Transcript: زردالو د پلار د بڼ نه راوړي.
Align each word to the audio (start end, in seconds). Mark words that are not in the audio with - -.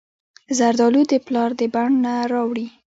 زردالو 0.57 1.01
د 1.11 1.13
پلار 1.25 1.51
د 1.59 1.61
بڼ 1.73 1.89
نه 2.05 2.13
راوړي. 2.31 2.67